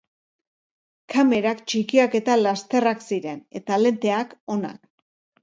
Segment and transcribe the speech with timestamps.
[1.13, 4.83] Kamerak txikiak eta lasterrak ziren, eta lenteak onak.